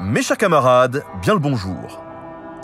[0.00, 2.02] Mes chers camarades, bien le bonjour.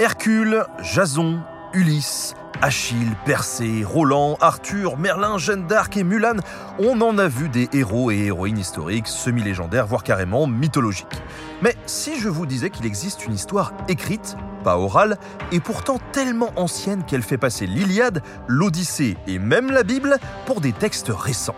[0.01, 1.42] Hercule, Jason,
[1.74, 6.37] Ulysse, Achille, Persée, Roland, Arthur, Merlin, Jeanne d'Arc et Mulan,
[6.79, 11.23] on en a vu des héros et héroïnes historiques, semi-légendaires, voire carrément mythologiques.
[11.62, 15.19] Mais si je vous disais qu'il existe une histoire écrite, pas orale,
[15.52, 20.73] et pourtant tellement ancienne qu'elle fait passer l'Iliade, l'Odyssée et même la Bible pour des
[20.73, 21.57] textes récents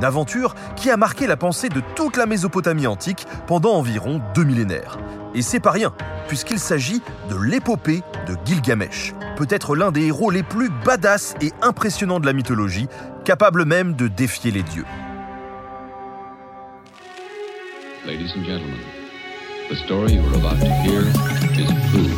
[0.00, 4.44] une aventure qui a marqué la pensée de toute la Mésopotamie antique pendant environ deux
[4.44, 4.96] millénaires.
[5.34, 5.92] Et c'est pas rien,
[6.26, 12.18] puisqu'il s'agit de l'épopée de Gilgamesh, peut-être l'un des héros les plus badass et impressionnants
[12.18, 12.88] de la mythologie,
[13.26, 14.86] capable même de défier les dieux.
[18.06, 18.80] Ladies and gentlemen,
[19.68, 21.02] the story you are about to hear
[21.58, 22.08] is true.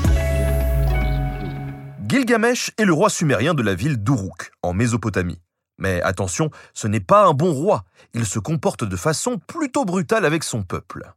[2.06, 5.40] Gilgamesh est le roi sumérien de la ville d'Uruk, en Mésopotamie.
[5.78, 7.84] Mais attention, ce n'est pas un bon roi,
[8.14, 11.12] il se comporte de façon plutôt brutale avec son peuple.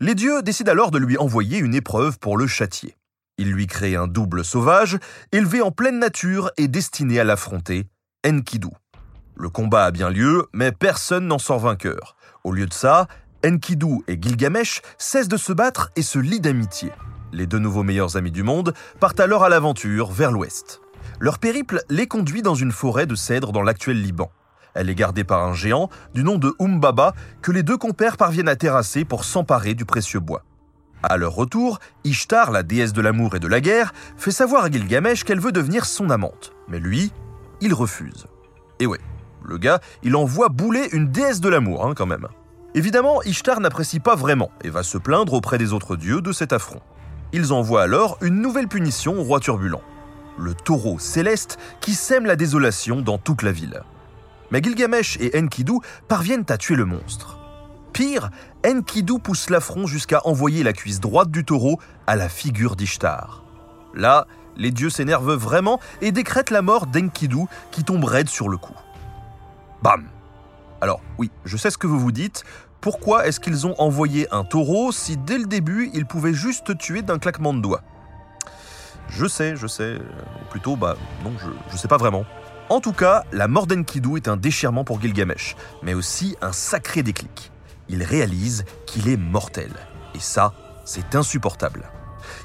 [0.00, 2.96] Les dieux décident alors de lui envoyer une épreuve pour le châtier.
[3.38, 4.98] Ils lui créent un double sauvage,
[5.30, 7.86] élevé en pleine nature et destiné à l'affronter,
[8.26, 8.68] Enkidu.
[9.36, 12.16] Le combat a bien lieu, mais personne n'en sort vainqueur.
[12.42, 13.06] Au lieu de ça,
[13.46, 16.90] Enkidu et Gilgamesh cessent de se battre et se lient d'amitié.
[17.32, 20.80] Les deux nouveaux meilleurs amis du monde partent alors à l'aventure vers l'ouest.
[21.20, 24.30] Leur périple les conduit dans une forêt de cèdres dans l'actuel Liban.
[24.74, 28.48] Elle est gardée par un géant du nom de Umbaba que les deux compères parviennent
[28.48, 30.44] à terrasser pour s'emparer du précieux bois.
[31.02, 34.70] À leur retour, Ishtar, la déesse de l'amour et de la guerre, fait savoir à
[34.70, 36.52] Gilgamesh qu'elle veut devenir son amante.
[36.68, 37.12] Mais lui,
[37.60, 38.26] il refuse.
[38.80, 39.00] Et ouais,
[39.44, 42.26] le gars, il envoie bouler une déesse de l'amour, hein, quand même.
[42.74, 46.52] Évidemment, Ishtar n'apprécie pas vraiment et va se plaindre auprès des autres dieux de cet
[46.52, 46.82] affront.
[47.32, 49.82] Ils envoient alors une nouvelle punition au roi turbulent
[50.38, 53.82] le taureau céleste qui sème la désolation dans toute la ville.
[54.50, 55.74] Mais Gilgamesh et Enkidu
[56.08, 57.38] parviennent à tuer le monstre.
[57.92, 58.30] Pire,
[58.66, 63.42] Enkidu pousse l'affront jusqu'à envoyer la cuisse droite du taureau à la figure d'Ishtar.
[63.94, 64.26] Là,
[64.56, 68.76] les dieux s'énervent vraiment et décrètent la mort d'Enkidu qui tombe raide sur le coup.
[69.82, 70.04] Bam
[70.80, 72.44] Alors oui, je sais ce que vous vous dites,
[72.80, 77.02] pourquoi est-ce qu'ils ont envoyé un taureau si dès le début ils pouvaient juste tuer
[77.02, 77.82] d'un claquement de doigts?
[79.08, 79.96] Je sais, je sais.
[79.96, 82.24] Ou plutôt, bah non, je, je sais pas vraiment.
[82.68, 87.02] En tout cas, la mort d'Enkidu est un déchirement pour Gilgamesh, mais aussi un sacré
[87.02, 87.50] déclic.
[87.88, 89.70] Il réalise qu'il est mortel.
[90.14, 90.52] Et ça,
[90.84, 91.90] c'est insupportable.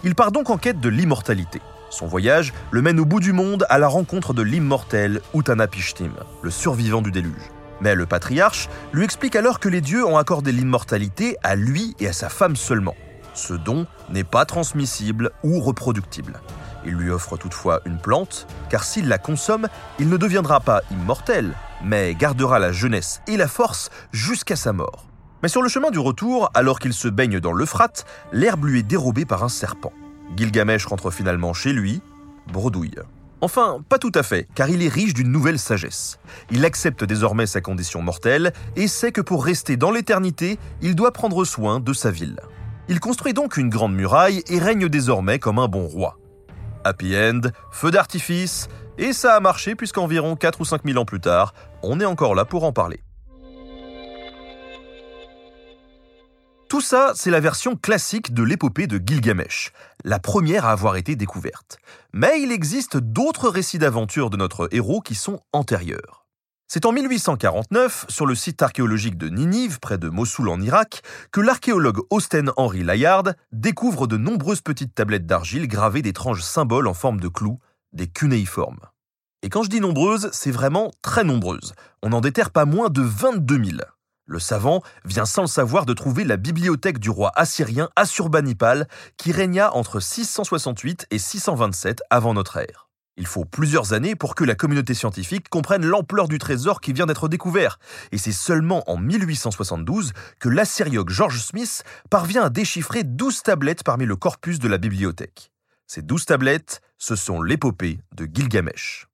[0.04, 1.62] Il part donc en quête de l'immortalité.
[1.90, 6.50] Son voyage le mène au bout du monde à la rencontre de l'immortel Utanapishtim, le
[6.50, 7.52] survivant du déluge.
[7.82, 12.08] Mais le patriarche lui explique alors que les dieux ont accordé l'immortalité à lui et
[12.08, 12.96] à sa femme seulement.
[13.34, 16.40] Ce don n'est pas transmissible ou reproductible.
[16.86, 19.68] Il lui offre toutefois une plante, car s'il la consomme,
[20.00, 25.06] il ne deviendra pas immortel, mais gardera la jeunesse et la force jusqu'à sa mort.
[25.42, 28.84] Mais sur le chemin du retour, alors qu'il se baigne dans l'Euphrate, l'herbe lui est
[28.84, 29.94] dérobée par un serpent.
[30.38, 32.02] Gilgamesh rentre finalement chez lui,
[32.52, 32.96] bredouille.
[33.42, 36.18] Enfin, pas tout à fait, car il est riche d'une nouvelle sagesse.
[36.50, 41.12] Il accepte désormais sa condition mortelle et sait que pour rester dans l'éternité, il doit
[41.12, 42.40] prendre soin de sa ville.
[42.90, 46.18] Il construit donc une grande muraille et règne désormais comme un bon roi.
[46.84, 48.68] Happy End, feu d'artifice,
[48.98, 52.36] et ça a marché puisqu'environ 4 ou 5 000 ans plus tard, on est encore
[52.36, 53.02] là pour en parler.
[56.68, 59.72] Tout ça, c'est la version classique de l'épopée de Gilgamesh,
[60.04, 61.78] la première à avoir été découverte.
[62.14, 66.23] Mais il existe d'autres récits d'aventure de notre héros qui sont antérieurs.
[66.74, 71.40] C'est en 1849, sur le site archéologique de Ninive, près de Mossoul en Irak, que
[71.40, 77.20] l'archéologue Austen Henry Layard découvre de nombreuses petites tablettes d'argile gravées d'étranges symboles en forme
[77.20, 77.60] de clous,
[77.92, 78.80] des cunéiformes.
[79.44, 81.76] Et quand je dis nombreuses, c'est vraiment très nombreuses.
[82.02, 83.78] On n'en déterre pas moins de 22 000.
[84.26, 88.88] Le savant vient sans le savoir de trouver la bibliothèque du roi assyrien Assurbanipal
[89.18, 92.90] qui régna entre 668 et 627 avant notre ère.
[93.16, 97.06] Il faut plusieurs années pour que la communauté scientifique comprenne l'ampleur du trésor qui vient
[97.06, 97.78] d'être découvert,
[98.12, 104.06] et c'est seulement en 1872 que l'assyriologue George Smith parvient à déchiffrer 12 tablettes parmi
[104.06, 105.52] le corpus de la bibliothèque.
[105.86, 109.08] Ces 12 tablettes, ce sont l'épopée de Gilgamesh.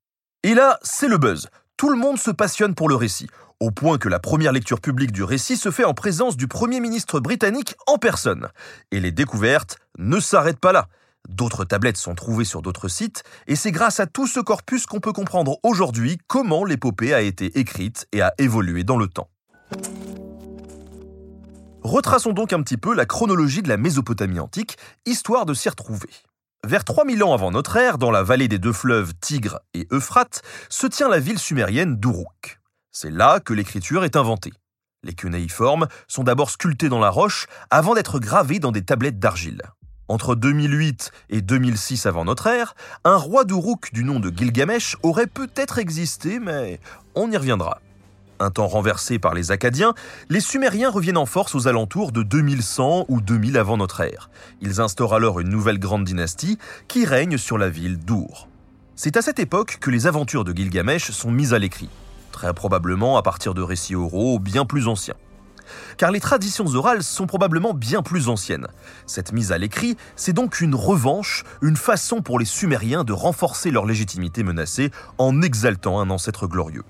[0.43, 1.49] Et là, c'est le buzz.
[1.75, 3.29] tout le monde se passionne pour le récit,
[3.59, 6.79] au point que la première lecture publique du récit se fait en présence du Premier
[6.79, 8.47] ministre britannique en personne.
[8.91, 10.87] Et les découvertes ne s'arrêtent pas là.
[11.29, 14.99] D'autres tablettes sont trouvées sur d'autres sites, et c'est grâce à tout ce corpus qu'on
[14.99, 19.29] peut comprendre aujourd'hui comment l'épopée a été écrite et a évolué dans le temps.
[21.83, 26.09] Retraçons donc un petit peu la chronologie de la Mésopotamie antique, histoire de s'y retrouver.
[26.65, 30.41] Vers 3000 ans avant notre ère, dans la vallée des deux fleuves Tigre et Euphrate,
[30.67, 32.59] se tient la ville sumérienne d'Uruk.
[32.91, 34.51] C'est là que l'écriture est inventée.
[35.03, 39.61] Les cunéiformes sont d'abord sculptés dans la roche avant d'être gravés dans des tablettes d'argile.
[40.09, 45.27] Entre 2008 et 2006 avant notre ère, un roi d'Uruk du nom de Gilgamesh aurait
[45.27, 46.79] peut-être existé, mais
[47.13, 47.79] on y reviendra.
[48.39, 49.93] Un temps renversé par les Acadiens,
[50.29, 54.31] les Sumériens reviennent en force aux alentours de 2100 ou 2000 avant notre ère.
[54.61, 56.57] Ils instaurent alors une nouvelle grande dynastie
[56.87, 58.47] qui règne sur la ville d'Ur.
[58.95, 61.89] C'est à cette époque que les aventures de Gilgamesh sont mises à l'écrit,
[62.31, 65.15] très probablement à partir de récits oraux bien plus anciens
[65.97, 68.67] car les traditions orales sont probablement bien plus anciennes.
[69.05, 73.71] Cette mise à l'écrit, c'est donc une revanche, une façon pour les Sumériens de renforcer
[73.71, 76.83] leur légitimité menacée en exaltant un ancêtre glorieux.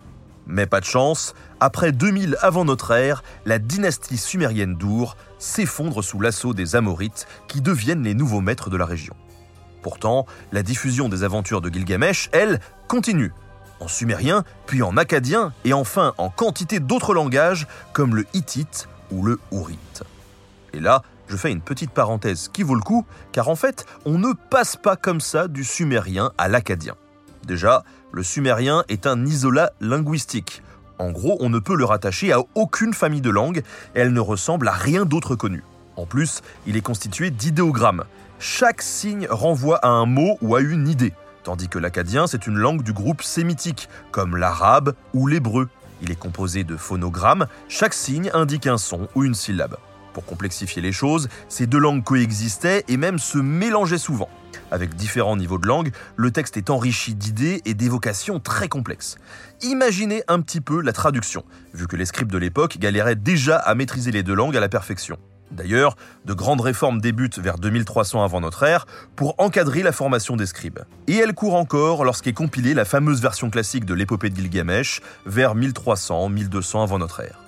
[0.47, 6.19] Mais pas de chance, après 2000 avant notre ère, la dynastie sumérienne d'Our s'effondre sous
[6.19, 9.15] l'assaut des Amorites qui deviennent les nouveaux maîtres de la région.
[9.83, 13.31] Pourtant, la diffusion des aventures de Gilgamesh, elle, continue,
[13.79, 19.23] en sumérien, puis en acadien et enfin en quantité d'autres langages comme le hittite ou
[19.23, 20.03] le hourite.
[20.73, 24.17] Et là, je fais une petite parenthèse qui vaut le coup, car en fait, on
[24.17, 26.95] ne passe pas comme ça du sumérien à l'acadien.
[27.45, 30.63] Déjà, le sumérien est un isolat linguistique.
[30.97, 34.67] En gros, on ne peut le rattacher à aucune famille de langues, elle ne ressemble
[34.67, 35.63] à rien d'autre connu.
[35.95, 38.03] En plus, il est constitué d'idéogrammes.
[38.39, 41.13] Chaque signe renvoie à un mot ou à une idée
[41.50, 45.68] tandis que l'acadien, c'est une langue du groupe sémitique, comme l'arabe ou l'hébreu.
[46.04, 49.78] Il est composé de phonogrammes, chaque signe indique un son ou une syllabe.
[50.13, 54.30] Pour complexifier les choses, ces deux langues coexistaient et même se mélangeaient souvent.
[54.69, 59.18] Avec différents niveaux de langue, le texte est enrichi d'idées et d'évocations très complexes.
[59.63, 61.44] Imaginez un petit peu la traduction,
[61.74, 64.69] vu que les scribes de l'époque galéraient déjà à maîtriser les deux langues à la
[64.69, 65.18] perfection.
[65.51, 68.86] D'ailleurs, de grandes réformes débutent vers 2300 avant notre ère
[69.16, 70.80] pour encadrer la formation des scribes.
[71.07, 75.56] Et elles courent encore lorsqu'est compilée la fameuse version classique de l'épopée de Gilgamesh vers
[75.56, 77.40] 1300-1200 avant notre ère.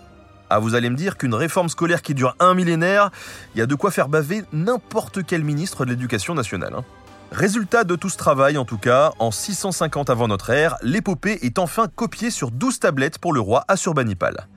[0.50, 3.09] Ah, vous allez me dire qu'une réforme scolaire qui dure un millénaire,
[3.56, 6.74] il y a de quoi faire baver n'importe quel ministre de l'éducation nationale.
[6.75, 6.83] Hein.
[7.31, 11.59] Résultat de tout ce travail, en tout cas, en 650 avant notre ère, l'épopée est
[11.59, 14.48] enfin copiée sur 12 tablettes pour le roi Assurbanipal.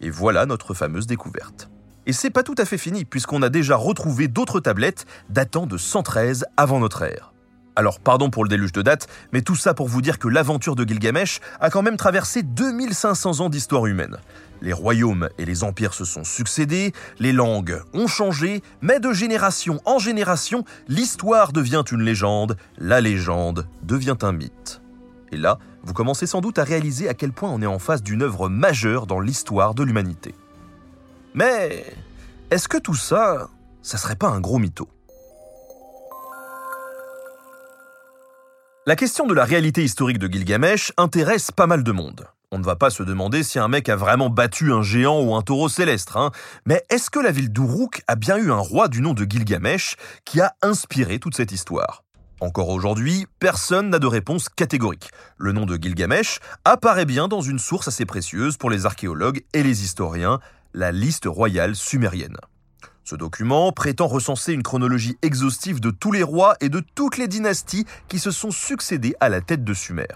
[0.00, 1.68] Et voilà notre fameuse découverte.
[2.06, 5.76] Et c'est pas tout à fait fini, puisqu'on a déjà retrouvé d'autres tablettes datant de
[5.76, 7.32] 113 avant notre ère.
[7.74, 10.76] Alors pardon pour le déluge de date, mais tout ça pour vous dire que l'aventure
[10.76, 14.18] de Gilgamesh a quand même traversé 2500 ans d'histoire humaine.
[14.60, 19.80] Les royaumes et les empires se sont succédés, les langues ont changé, mais de génération
[19.86, 24.82] en génération, l'histoire devient une légende, la légende devient un mythe.
[25.32, 28.02] Et là, vous commencez sans doute à réaliser à quel point on est en face
[28.02, 30.34] d'une œuvre majeure dans l'histoire de l'humanité.
[31.34, 31.86] Mais
[32.50, 33.48] est-ce que tout ça,
[33.80, 34.88] ça serait pas un gros mytho?
[38.86, 42.26] La question de la réalité historique de Gilgamesh intéresse pas mal de monde.
[42.50, 45.34] On ne va pas se demander si un mec a vraiment battu un géant ou
[45.34, 46.32] un taureau céleste, hein.
[46.66, 49.96] mais est-ce que la ville d'Uruk a bien eu un roi du nom de Gilgamesh
[50.26, 52.04] qui a inspiré toute cette histoire?
[52.40, 55.12] Encore aujourd'hui, personne n'a de réponse catégorique.
[55.38, 59.62] Le nom de Gilgamesh apparaît bien dans une source assez précieuse pour les archéologues et
[59.62, 60.40] les historiens,
[60.74, 62.36] la liste royale sumérienne.
[63.04, 67.28] Ce document prétend recenser une chronologie exhaustive de tous les rois et de toutes les
[67.28, 70.06] dynasties qui se sont succédés à la tête de Sumer.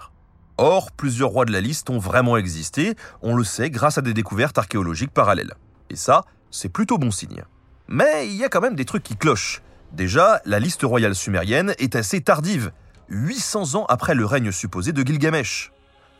[0.57, 4.13] Or, plusieurs rois de la liste ont vraiment existé, on le sait grâce à des
[4.13, 5.53] découvertes archéologiques parallèles.
[5.89, 7.43] Et ça, c'est plutôt bon signe.
[7.87, 9.61] Mais il y a quand même des trucs qui clochent.
[9.91, 12.71] Déjà, la liste royale sumérienne est assez tardive,
[13.09, 15.71] 800 ans après le règne supposé de Gilgamesh.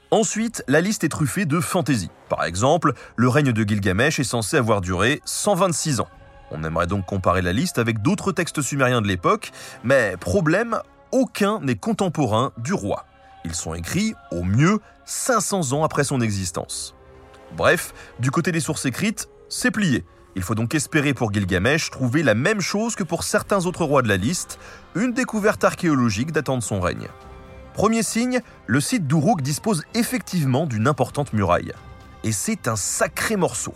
[0.09, 2.09] Ensuite, la liste est truffée de fantaisie.
[2.29, 6.07] Par exemple, le règne de Gilgamesh est censé avoir duré 126 ans.
[6.49, 9.51] On aimerait donc comparer la liste avec d'autres textes sumériens de l'époque,
[9.83, 10.79] mais problème,
[11.11, 13.05] aucun n'est contemporain du roi.
[13.43, 16.95] Ils sont écrits, au mieux, 500 ans après son existence.
[17.57, 20.05] Bref, du côté des sources écrites, c'est plié.
[20.37, 24.03] Il faut donc espérer pour Gilgamesh trouver la même chose que pour certains autres rois
[24.03, 24.57] de la liste,
[24.95, 27.09] une découverte archéologique datant de son règne.
[27.77, 31.73] Premier signe, le site d'Uruk dispose effectivement d'une importante muraille.
[32.23, 33.75] Et c'est un sacré morceau.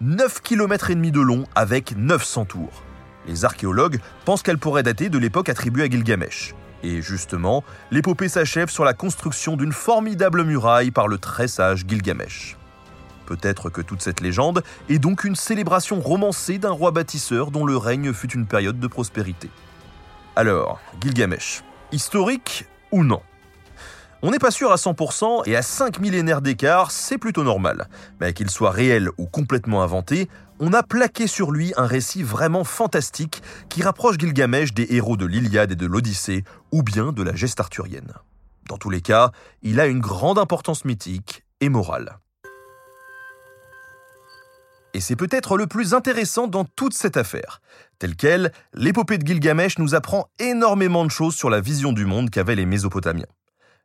[0.00, 2.84] 9 km et demi de long avec 900 tours.
[3.26, 6.54] Les archéologues pensent qu'elle pourrait dater de l'époque attribuée à Gilgamesh.
[6.84, 12.56] Et justement, l'épopée s'achève sur la construction d'une formidable muraille par le très sage Gilgamesh.
[13.26, 17.76] Peut-être que toute cette légende est donc une célébration romancée d'un roi bâtisseur dont le
[17.76, 19.50] règne fut une période de prospérité.
[20.36, 23.22] Alors, Gilgamesh, historique ou non?
[24.22, 27.88] On n'est pas sûr à 100% et à 5 millénaires d'écart, c'est plutôt normal.
[28.20, 32.64] Mais qu'il soit réel ou complètement inventé, on a plaqué sur lui un récit vraiment
[32.64, 37.34] fantastique qui rapproche Gilgamesh des héros de l'Iliade et de l'Odyssée ou bien de la
[37.34, 38.12] geste arthurienne.
[38.68, 42.18] Dans tous les cas, il a une grande importance mythique et morale.
[44.92, 47.62] Et c'est peut-être le plus intéressant dans toute cette affaire.
[47.98, 52.28] Telle qu'elle, l'épopée de Gilgamesh nous apprend énormément de choses sur la vision du monde
[52.28, 53.26] qu'avaient les Mésopotamiens.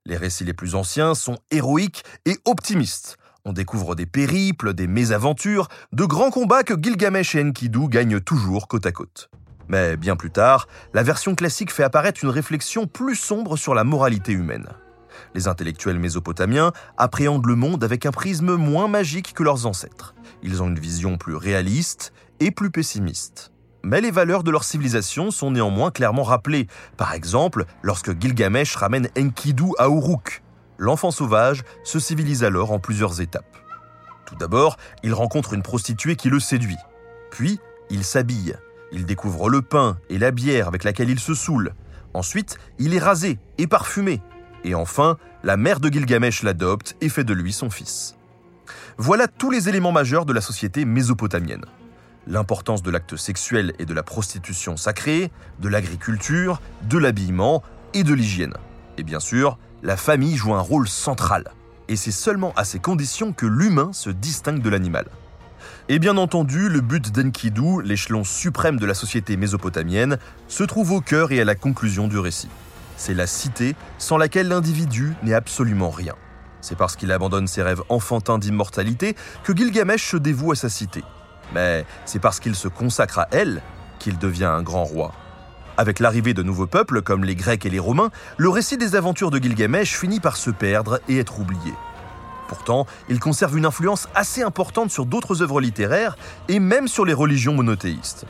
[0.07, 3.17] Les récits les plus anciens sont héroïques et optimistes.
[3.43, 8.67] On découvre des périples, des mésaventures, de grands combats que Gilgamesh et Enkidu gagnent toujours
[8.67, 9.31] côte à côte.
[9.67, 13.83] Mais bien plus tard, la version classique fait apparaître une réflexion plus sombre sur la
[13.83, 14.67] moralité humaine.
[15.33, 20.13] Les intellectuels mésopotamiens appréhendent le monde avec un prisme moins magique que leurs ancêtres.
[20.43, 23.51] Ils ont une vision plus réaliste et plus pessimiste
[23.85, 26.67] mais les valeurs de leur civilisation sont néanmoins clairement rappelées.
[26.97, 30.41] Par exemple, lorsque Gilgamesh ramène Enkidu à Uruk.
[30.79, 33.57] L'enfant sauvage se civilise alors en plusieurs étapes.
[34.25, 36.79] Tout d'abord, il rencontre une prostituée qui le séduit.
[37.29, 37.59] Puis,
[37.91, 38.55] il s'habille.
[38.91, 41.75] Il découvre le pain et la bière avec laquelle il se saoule.
[42.15, 44.19] Ensuite, il est rasé et parfumé.
[44.63, 48.15] Et enfin, la mère de Gilgamesh l'adopte et fait de lui son fils.
[48.97, 51.65] Voilà tous les éléments majeurs de la société mésopotamienne
[52.27, 57.63] l'importance de l'acte sexuel et de la prostitution sacrée, de l'agriculture, de l'habillement
[57.93, 58.53] et de l'hygiène.
[58.97, 61.51] Et bien sûr, la famille joue un rôle central.
[61.87, 65.05] Et c'est seulement à ces conditions que l'humain se distingue de l'animal.
[65.87, 70.17] Et bien entendu, le but d'Enkidu, l'échelon suprême de la société mésopotamienne,
[70.47, 72.49] se trouve au cœur et à la conclusion du récit.
[72.97, 76.15] C'est la cité sans laquelle l'individu n'est absolument rien.
[76.61, 81.03] C'est parce qu'il abandonne ses rêves enfantins d'immortalité que Gilgamesh se dévoue à sa cité,
[81.53, 83.61] mais c'est parce qu'il se consacre à elle
[83.99, 85.13] qu'il devient un grand roi.
[85.77, 89.31] Avec l'arrivée de nouveaux peuples comme les Grecs et les Romains, le récit des aventures
[89.31, 91.73] de Gilgamesh finit par se perdre et être oublié.
[92.47, 96.15] Pourtant, il conserve une influence assez importante sur d'autres œuvres littéraires
[96.47, 98.25] et même sur les religions monothéistes.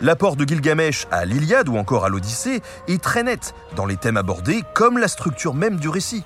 [0.00, 4.18] L'apport de Gilgamesh à l'Iliade ou encore à l'Odyssée est très net dans les thèmes
[4.18, 6.24] abordés comme la structure même du récit.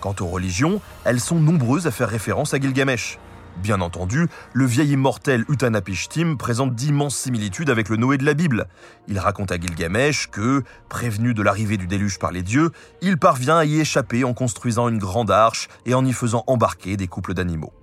[0.00, 3.18] Quant aux religions, elles sont nombreuses à faire référence à Gilgamesh.
[3.62, 8.66] Bien entendu, le vieil immortel Utanapishtim présente d'immenses similitudes avec le Noé de la Bible.
[9.06, 12.70] Il raconte à Gilgamesh que, prévenu de l'arrivée du déluge par les dieux,
[13.02, 16.96] il parvient à y échapper en construisant une grande arche et en y faisant embarquer
[16.96, 17.74] des couples d'animaux.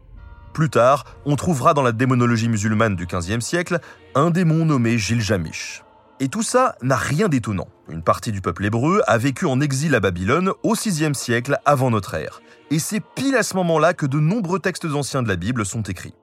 [0.52, 3.80] Plus tard, on trouvera dans la démonologie musulmane du XVe siècle
[4.16, 5.84] un démon nommé Gilgamesh.
[6.20, 7.68] Et tout ça n'a rien d'étonnant.
[7.90, 11.92] Une partie du peuple hébreu a vécu en exil à Babylone au VIe siècle avant
[11.92, 12.42] notre ère.
[12.70, 15.84] Et c'est pile à ce moment-là que de nombreux textes anciens de la Bible sont
[15.84, 16.14] écrits.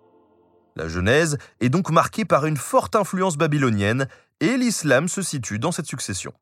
[0.76, 4.08] La Genèse est donc marquée par une forte influence babylonienne
[4.40, 6.34] et l'islam se situe dans cette succession.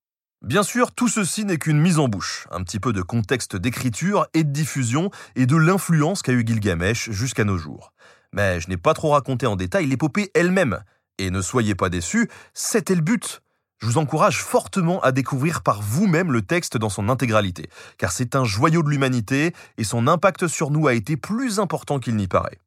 [0.42, 4.26] Bien sûr, tout ceci n'est qu'une mise en bouche, un petit peu de contexte d'écriture
[4.34, 7.92] et de diffusion et de l'influence qu'a eu Gilgamesh jusqu'à nos jours.
[8.32, 10.82] Mais je n'ai pas trop raconté en détail l'épopée elle-même,
[11.18, 13.41] et ne soyez pas déçus, c'était le but.
[13.82, 18.36] Je vous encourage fortement à découvrir par vous-même le texte dans son intégralité, car c'est
[18.36, 22.28] un joyau de l'humanité et son impact sur nous a été plus important qu'il n'y
[22.28, 22.60] paraît.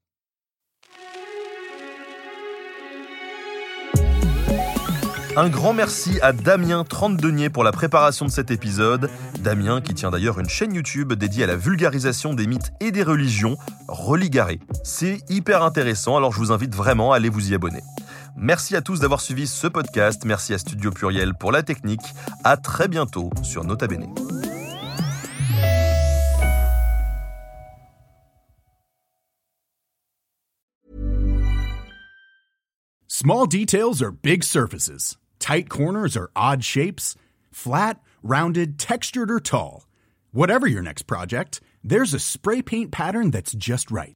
[5.37, 9.09] Un grand merci à Damien Trentedenier pour la préparation de cet épisode.
[9.39, 13.03] Damien qui tient d'ailleurs une chaîne YouTube dédiée à la vulgarisation des mythes et des
[13.03, 13.57] religions,
[13.87, 14.59] Religaré.
[14.83, 17.83] C'est hyper intéressant, alors je vous invite vraiment à aller vous y abonner.
[18.37, 20.25] Merci à tous d'avoir suivi ce podcast.
[20.25, 22.01] Merci à Studio Pluriel pour la technique.
[22.43, 24.13] À très bientôt sur Nota Bene.
[33.07, 35.17] Small details are big surfaces.
[35.39, 37.15] Tight corners are odd shapes.
[37.51, 39.85] Flat, rounded, textured, or tall.
[40.33, 44.15] Whatever your next project, there's a spray paint pattern that's just right.